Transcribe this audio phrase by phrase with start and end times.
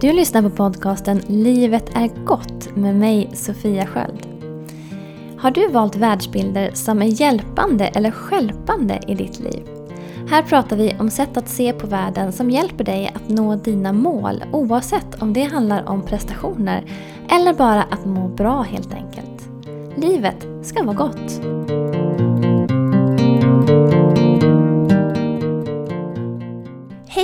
[0.00, 4.26] Du lyssnar på podcasten Livet är gott med mig Sofia Sköld.
[5.38, 9.68] Har du valt världsbilder som är hjälpande eller skälpande i ditt liv?
[10.30, 13.92] Här pratar vi om sätt att se på världen som hjälper dig att nå dina
[13.92, 16.84] mål oavsett om det handlar om prestationer
[17.30, 19.48] eller bara att må bra helt enkelt.
[19.96, 21.40] Livet ska vara gott.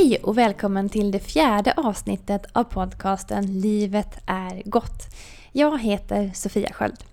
[0.04, 5.02] Hej och välkommen till det fjärde avsnittet av podcasten Livet är gott.
[5.52, 7.04] Jag heter Sofia Sköld.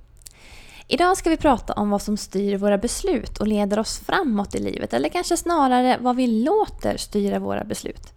[0.88, 4.59] Idag ska vi prata om vad som styr våra beslut och leder oss framåt i
[4.59, 8.13] livet, eller kanske snarare vad vi låter styra våra beslut.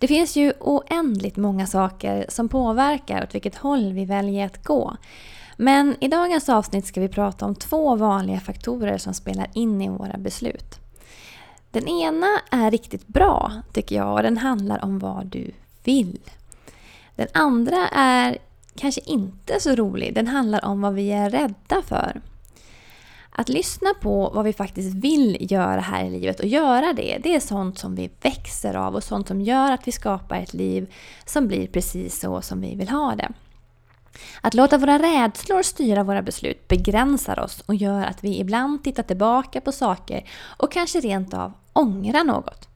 [0.00, 4.96] Det finns ju oändligt många saker som påverkar åt vilket håll vi väljer att gå.
[5.56, 9.88] Men i dagens avsnitt ska vi prata om två vanliga faktorer som spelar in i
[9.88, 10.80] våra beslut.
[11.70, 15.50] Den ena är riktigt bra, tycker jag, och den handlar om vad du
[15.84, 16.18] vill.
[17.16, 18.38] Den andra är
[18.76, 20.14] kanske inte så rolig.
[20.14, 22.20] Den handlar om vad vi är rädda för.
[23.30, 27.34] Att lyssna på vad vi faktiskt vill göra här i livet och göra det, det
[27.34, 30.92] är sånt som vi växer av och sånt som gör att vi skapar ett liv
[31.26, 33.32] som blir precis så som vi vill ha det.
[34.40, 39.02] Att låta våra rädslor styra våra beslut begränsar oss och gör att vi ibland tittar
[39.02, 42.68] tillbaka på saker och kanske rent av ångrar något.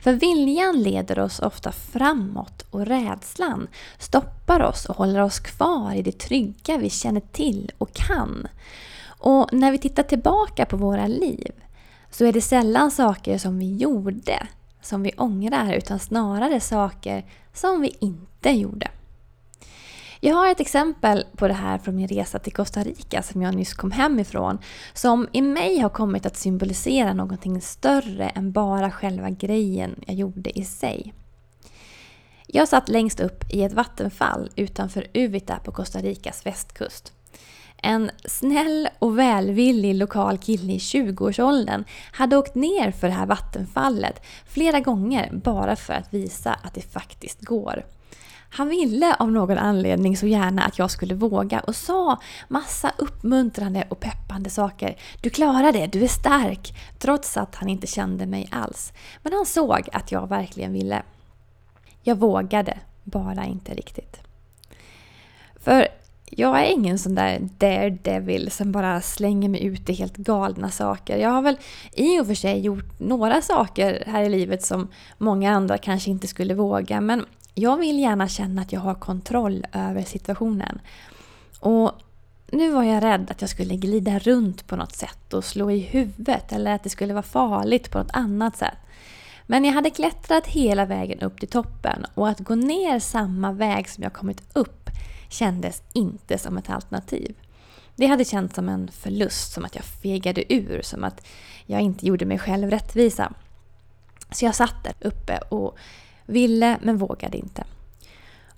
[0.00, 3.68] För viljan leder oss ofta framåt och rädslan
[3.98, 8.48] stoppar oss och håller oss kvar i det trygga vi känner till och kan.
[9.06, 11.52] Och när vi tittar tillbaka på våra liv
[12.10, 14.46] så är det sällan saker som vi gjorde
[14.82, 17.24] som vi ångrar utan snarare saker
[17.54, 18.90] som vi inte gjorde.
[20.22, 23.54] Jag har ett exempel på det här från min resa till Costa Rica som jag
[23.54, 24.58] nyss kom hem ifrån.
[24.94, 30.58] Som i mig har kommit att symbolisera någonting större än bara själva grejen jag gjorde
[30.58, 31.14] i sig.
[32.46, 37.12] Jag satt längst upp i ett vattenfall utanför Uvita på Costa Ricas västkust.
[37.76, 44.22] En snäll och välvillig lokal kille i 20-årsåldern hade åkt ner för det här vattenfallet
[44.46, 47.84] flera gånger bara för att visa att det faktiskt går.
[48.52, 53.84] Han ville av någon anledning så gärna att jag skulle våga och sa massa uppmuntrande
[53.88, 54.96] och peppande saker.
[55.20, 56.74] Du klarar det, du är stark.
[56.98, 58.92] Trots att han inte kände mig alls.
[59.22, 61.02] Men han såg att jag verkligen ville.
[62.02, 64.20] Jag vågade, bara inte riktigt.
[65.56, 65.88] För
[66.30, 71.16] jag är ingen sån där daredevil som bara slänger mig ut i helt galna saker.
[71.16, 71.58] Jag har väl
[71.92, 74.88] i och för sig gjort några saker här i livet som
[75.18, 77.00] många andra kanske inte skulle våga.
[77.00, 77.24] Men
[77.60, 80.80] jag vill gärna känna att jag har kontroll över situationen.
[81.60, 81.92] Och
[82.52, 85.78] nu var jag rädd att jag skulle glida runt på något sätt och slå i
[85.78, 88.78] huvudet eller att det skulle vara farligt på något annat sätt.
[89.46, 93.88] Men jag hade klättrat hela vägen upp till toppen och att gå ner samma väg
[93.88, 94.90] som jag kommit upp
[95.28, 97.34] kändes inte som ett alternativ.
[97.96, 101.26] Det hade känts som en förlust, som att jag fegade ur, som att
[101.66, 103.32] jag inte gjorde mig själv rättvisa.
[104.30, 105.78] Så jag satt där uppe och
[106.30, 107.64] Ville men vågade inte.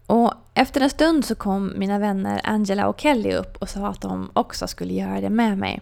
[0.06, 4.00] Och efter en stund så kom mina vänner Angela och Kelly upp och sa att
[4.00, 5.81] de också skulle göra det med mig.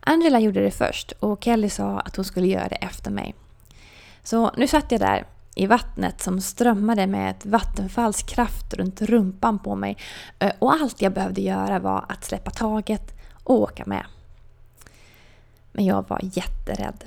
[0.00, 3.34] Angela gjorde det först och Kelly sa att hon skulle göra det efter mig.
[4.22, 9.58] Så nu satt jag där i vattnet som strömmade med ett vattenfalls kraft runt rumpan
[9.58, 9.96] på mig
[10.38, 13.14] eh, och allt jag behövde göra var att släppa taget
[13.44, 14.06] och åka med.
[15.72, 17.04] Men jag var jätterädd.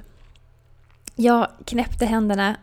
[1.16, 2.56] Jag knäppte händerna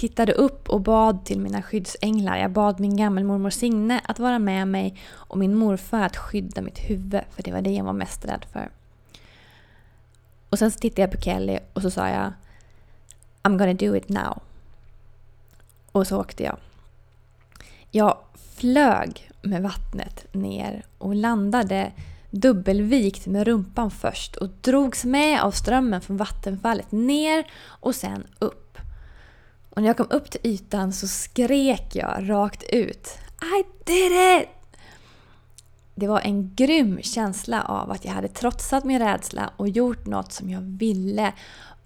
[0.00, 2.36] tittade upp och bad till mina skyddsänglar.
[2.36, 6.78] Jag bad min gammelmormor Signe att vara med mig och min morfar att skydda mitt
[6.78, 8.70] huvud, för det var det jag var mest rädd för.
[10.50, 12.32] Och sen så tittade jag på Kelly och så sa jag
[13.42, 14.42] I'm gonna do it now.
[15.92, 16.56] Och så åkte jag.
[17.90, 18.18] Jag
[18.56, 21.92] flög med vattnet ner och landade
[22.30, 28.69] dubbelvikt med rumpan först och drogs med av strömmen från vattenfallet ner och sen upp.
[29.80, 34.48] Och när jag kom upp till ytan så skrek jag rakt ut I did it!
[35.94, 40.32] Det var en grym känsla av att jag hade trotsat min rädsla och gjort något
[40.32, 41.32] som jag ville.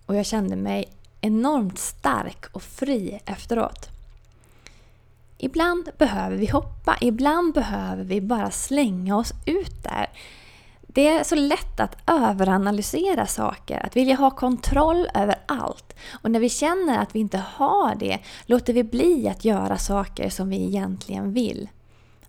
[0.07, 0.89] Och jag kände mig
[1.21, 3.89] enormt stark och fri efteråt.
[5.39, 10.11] Ibland behöver vi hoppa, ibland behöver vi bara slänga oss ut där.
[10.95, 15.97] Det är så lätt att överanalysera saker, att vilja ha kontroll över allt.
[16.23, 20.31] Och när vi känner att vi inte har det låter vi bli att göra saker
[20.31, 21.69] som vi egentligen vill.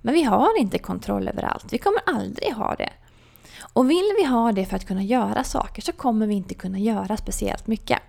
[0.01, 2.89] Men vi har inte kontroll över allt, vi kommer aldrig ha det.
[3.73, 6.79] Och vill vi ha det för att kunna göra saker så kommer vi inte kunna
[6.79, 8.00] göra speciellt mycket.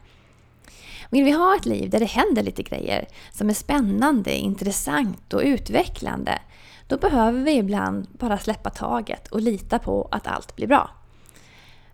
[1.11, 5.43] Vill vi ha ett liv där det händer lite grejer som är spännande, intressant och
[5.45, 6.39] utvecklande,
[6.87, 10.91] då behöver vi ibland bara släppa taget och lita på att allt blir bra.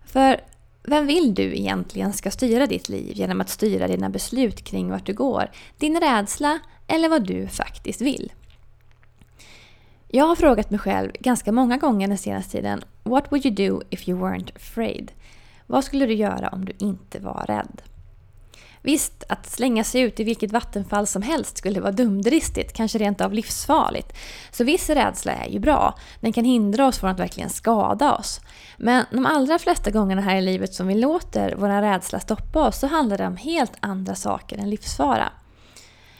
[0.05, 0.41] För
[0.83, 5.05] vem vill du egentligen ska styra ditt liv genom att styra dina beslut kring vart
[5.05, 5.51] du går?
[5.77, 8.31] Din rädsla eller vad du faktiskt vill?
[10.07, 13.81] Jag har frågat mig själv ganska många gånger den senaste tiden What would you do
[13.89, 15.11] if you weren't afraid?
[15.67, 17.81] Vad skulle du göra om du inte var rädd?
[18.85, 23.21] Visst, att slänga sig ut i vilket vattenfall som helst skulle vara dumdristigt, kanske rent
[23.21, 24.13] av livsfarligt.
[24.51, 25.95] Så viss rädsla är ju bra.
[26.19, 28.41] Den kan hindra oss från att verkligen skada oss.
[28.77, 32.79] Men de allra flesta gångerna här i livet som vi låter vår rädsla stoppa oss
[32.79, 35.29] så handlar det om helt andra saker än livsfara.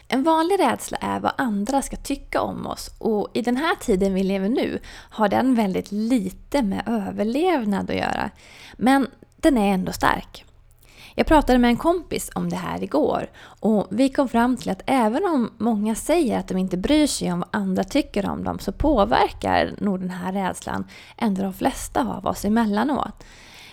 [0.08, 4.14] En vanlig rädsla är vad andra ska tycka om oss och i den här tiden
[4.14, 4.78] vi lever nu
[5.10, 8.30] har den väldigt lite med överlevnad att göra.
[8.76, 9.06] Men
[9.36, 10.44] den är ändå stark.
[11.14, 13.30] Jag pratade med en kompis om det här igår
[13.60, 17.32] och vi kom fram till att även om många säger att de inte bryr sig
[17.32, 20.84] om vad andra tycker om dem så påverkar nog den här rädslan
[21.16, 23.24] ändå de flesta av oss emellanåt.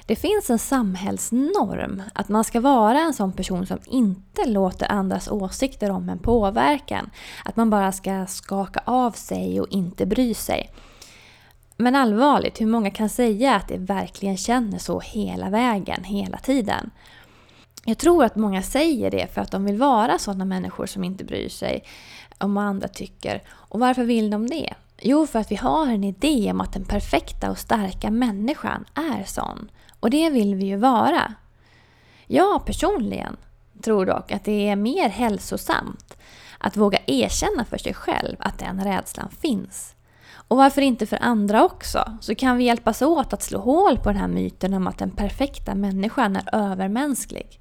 [0.05, 5.27] Det finns en samhällsnorm att man ska vara en sån person som inte låter andras
[5.27, 7.09] åsikter om en påverkan.
[7.45, 10.69] Att man bara ska skaka av sig och inte bry sig.
[11.77, 16.91] Men allvarligt, hur många kan säga att de verkligen känner så hela vägen, hela tiden?
[17.85, 21.23] Jag tror att många säger det för att de vill vara sådana människor som inte
[21.23, 21.83] bryr sig
[22.37, 23.43] om vad andra tycker.
[23.49, 24.73] Och varför vill de det?
[25.01, 29.23] Jo, för att vi har en idé om att den perfekta och starka människan är
[29.23, 29.71] sån.
[29.99, 31.33] Och det vill vi ju vara.
[32.27, 33.37] Jag personligen
[33.81, 36.17] tror dock att det är mer hälsosamt
[36.57, 39.95] att våga erkänna för sig själv att den rädslan finns.
[40.33, 42.17] Och varför inte för andra också?
[42.21, 45.11] Så kan vi hjälpas åt att slå hål på den här myten om att den
[45.11, 47.60] perfekta människan är övermänsklig.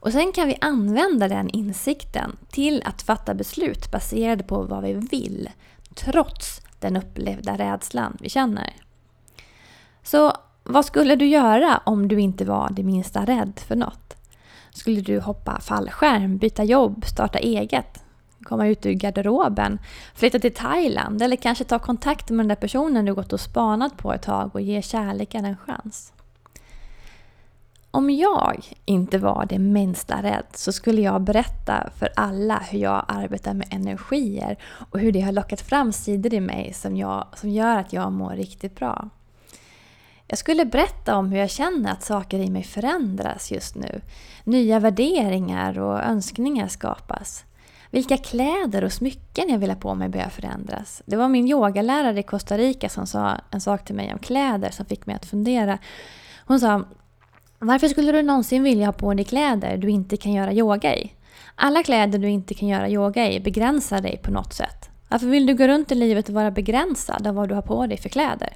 [0.00, 4.92] Och sen kan vi använda den insikten till att fatta beslut baserade på vad vi
[4.92, 5.50] vill,
[5.94, 8.72] trots den upplevda rädslan vi känner.
[10.02, 10.32] Så
[10.62, 14.16] vad skulle du göra om du inte var det minsta rädd för något?
[14.70, 18.04] Skulle du hoppa fallskärm, byta jobb, starta eget?
[18.42, 19.78] Komma ut ur garderoben,
[20.14, 23.96] flytta till Thailand eller kanske ta kontakt med den där personen du gått och spanat
[23.96, 26.12] på ett tag och ge kärleken en chans?
[27.96, 33.04] Om jag inte var det minsta rädd så skulle jag berätta för alla hur jag
[33.08, 34.58] arbetar med energier
[34.90, 38.12] och hur det har lockat fram sidor i mig som, jag, som gör att jag
[38.12, 39.08] mår riktigt bra.
[40.26, 44.00] Jag skulle berätta om hur jag känner att saker i mig förändras just nu.
[44.44, 47.44] Nya värderingar och önskningar skapas.
[47.90, 51.02] Vilka kläder och smycken jag vill ha på mig börjar förändras.
[51.06, 54.70] Det var min yogalärare i Costa Rica som sa en sak till mig om kläder
[54.70, 55.78] som fick mig att fundera.
[56.46, 56.84] Hon sa
[57.58, 61.12] varför skulle du någonsin vilja ha på dig kläder du inte kan göra yoga i?
[61.54, 64.90] Alla kläder du inte kan göra yoga i begränsar dig på något sätt.
[65.08, 67.86] Varför vill du gå runt i livet och vara begränsad av vad du har på
[67.86, 68.52] dig för kläder?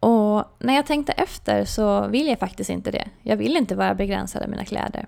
[0.00, 3.08] Och när jag tänkte efter så vill jag faktiskt inte det.
[3.22, 5.06] Jag vill inte vara begränsad av mina kläder.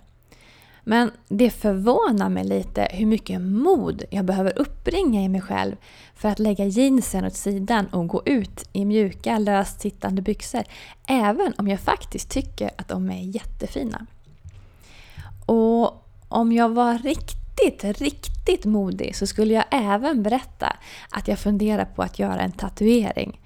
[0.84, 5.76] Men det förvånar mig lite hur mycket mod jag behöver uppbringa i mig själv
[6.14, 10.62] för att lägga jeansen åt sidan och gå ut i mjuka, löst sittande byxor.
[11.06, 14.06] Även om jag faktiskt tycker att de är jättefina.
[15.46, 20.76] Och om jag var riktigt, riktigt modig så skulle jag även berätta
[21.10, 23.40] att jag funderar på att göra en tatuering.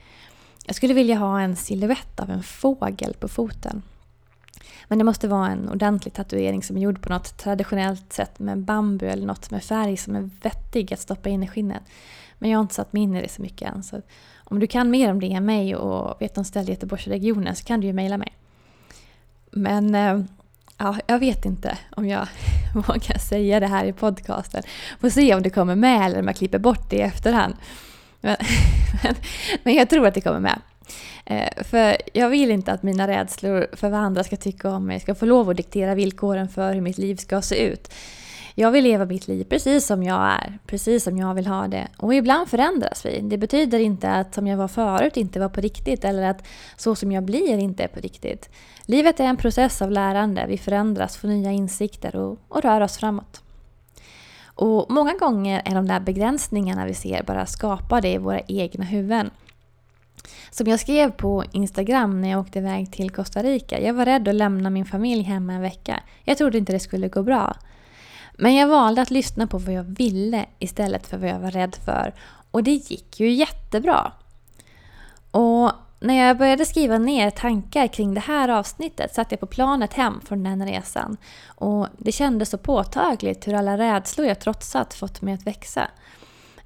[0.66, 3.82] Jag skulle vilja ha en silhuett av en fågel på foten.
[4.88, 8.58] Men det måste vara en ordentlig tatuering som är gjord på något traditionellt sätt med
[8.58, 11.82] bambu eller något med färg som är vettig att stoppa in i skinnet.
[12.38, 13.82] Men jag har inte satt mig in i det så mycket än.
[13.82, 14.02] Så
[14.44, 17.64] om du kan mer om det än mig och vet om ställe i Göteborgsregionen så
[17.64, 18.36] kan du ju mejla mig.
[19.50, 20.20] Men eh,
[20.78, 22.28] ja, jag vet inte om jag
[22.74, 24.62] vågar säga det här i podcasten.
[25.00, 27.56] Får se om det kommer med eller om jag klipper bort det i efterhand.
[28.20, 28.36] Men,
[29.02, 29.14] men,
[29.62, 30.60] men jag tror att det kommer med.
[31.26, 35.00] Eh, för jag vill inte att mina rädslor för vad andra ska tycka om mig
[35.00, 37.94] ska få lov att diktera villkoren för hur mitt liv ska se ut.
[38.54, 41.88] Jag vill leva mitt liv precis som jag är, precis som jag vill ha det.
[41.96, 43.20] Och ibland förändras vi.
[43.22, 46.94] Det betyder inte att som jag var förut inte var på riktigt eller att så
[46.94, 48.50] som jag blir inte är på riktigt.
[48.86, 50.44] Livet är en process av lärande.
[50.48, 53.42] Vi förändras, får nya insikter och, och rör oss framåt.
[54.44, 59.30] Och många gånger är de där begränsningarna vi ser bara skapade i våra egna huvuden.
[60.50, 63.80] Som jag skrev på Instagram när jag åkte iväg till Costa Rica.
[63.80, 66.02] Jag var rädd att lämna min familj hemma en vecka.
[66.24, 67.56] Jag trodde inte det skulle gå bra.
[68.34, 71.76] Men jag valde att lyssna på vad jag ville istället för vad jag var rädd
[71.84, 72.14] för.
[72.50, 74.12] Och det gick ju jättebra.
[75.30, 79.94] Och när jag började skriva ner tankar kring det här avsnittet satt jag på planet
[79.94, 81.16] hem från den resan.
[81.46, 85.88] Och det kändes så påtagligt hur alla rädslor jag trotsat fått mig att växa.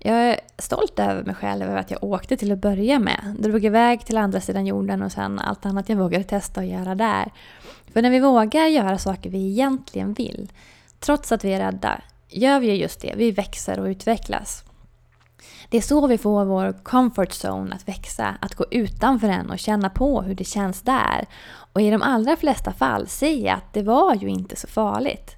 [0.04, 3.37] Jag är stolt över mig själv över att jag åkte till att börja med.
[3.38, 6.94] Drog iväg till andra sidan jorden och sen allt annat jag vågade testa och göra
[6.94, 7.32] där.
[7.92, 10.52] För när vi vågar göra saker vi egentligen vill,
[11.00, 13.14] trots att vi är rädda, gör vi just det.
[13.16, 14.64] Vi växer och utvecklas.
[15.68, 19.59] Det är så vi får vår comfort zone att växa, att gå utanför den och
[19.59, 21.26] känna på hur det känns där.
[21.73, 25.37] Och i de allra flesta fall se att det var ju inte så farligt.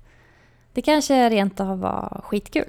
[0.72, 2.68] Det kanske rent av var skitkul.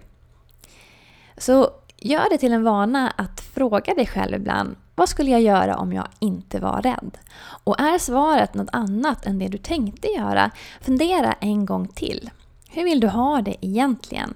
[1.37, 5.77] Så gör det till en vana att fråga dig själv ibland vad skulle jag göra
[5.77, 7.17] om jag inte var rädd?
[7.63, 12.29] Och är svaret något annat än det du tänkte göra, fundera en gång till.
[12.69, 14.33] Hur vill du ha det egentligen?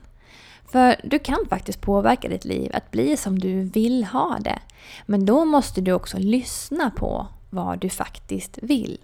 [0.72, 4.60] För du kan faktiskt påverka ditt liv att bli som du vill ha det.
[5.06, 8.98] Men då måste du också lyssna på vad du faktiskt vill.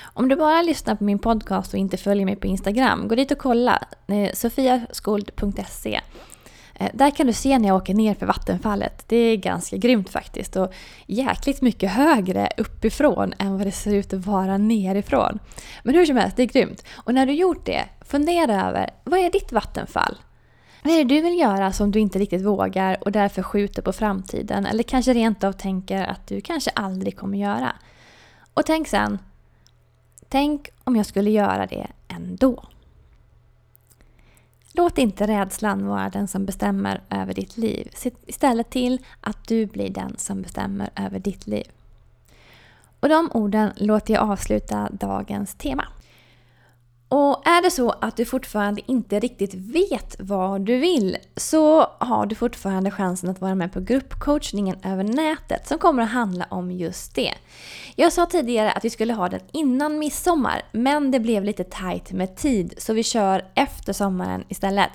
[0.00, 3.30] Om du bara lyssnar på min podcast och inte följer mig på Instagram, gå dit
[3.30, 3.84] och kolla.
[4.06, 6.00] Eh, Sofiaskuld.se
[6.82, 9.04] Eh, där kan du se när jag åker ner för vattenfallet.
[9.08, 10.72] Det är ganska grymt faktiskt och
[11.06, 15.38] jäkligt mycket högre uppifrån än vad det ser ut att vara nerifrån.
[15.82, 16.84] Men hur som helst, det är grymt.
[16.94, 20.16] Och när du gjort det, fundera över vad är ditt vattenfall?
[20.82, 23.92] Vad är det du vill göra som du inte riktigt vågar och därför skjuter på
[23.92, 27.72] framtiden eller kanske rent av tänker att du kanske aldrig kommer göra?
[28.54, 29.18] Och tänk sen,
[30.28, 32.64] tänk om jag skulle göra det ändå.
[34.74, 37.88] Låt inte rädslan vara den som bestämmer över ditt liv.
[37.94, 41.64] Se istället till att du blir den som bestämmer över ditt liv.
[43.00, 45.86] Och de orden låter jag avsluta dagens tema.
[47.14, 52.26] Och är det så att du fortfarande inte riktigt vet vad du vill så har
[52.26, 56.70] du fortfarande chansen att vara med på gruppcoachningen över nätet som kommer att handla om
[56.70, 57.34] just det.
[57.96, 62.12] Jag sa tidigare att vi skulle ha den innan midsommar men det blev lite tight
[62.12, 64.90] med tid så vi kör efter sommaren istället.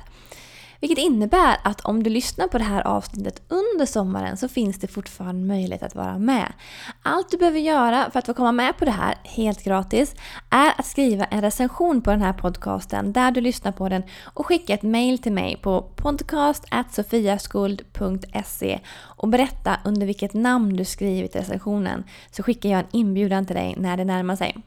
[0.79, 4.87] Vilket innebär att om du lyssnar på det här avsnittet under sommaren så finns det
[4.87, 6.53] fortfarande möjlighet att vara med.
[7.01, 10.15] Allt du behöver göra för att få komma med på det här, helt gratis,
[10.49, 14.45] är att skriva en recension på den här podcasten där du lyssnar på den och
[14.45, 22.03] skicka ett mail till mig på podcast.sofiaskuld.se och berätta under vilket namn du skrivit recensionen
[22.31, 24.57] så skickar jag en inbjudan till dig när det närmar sig.